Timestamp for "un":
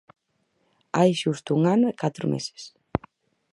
1.57-1.63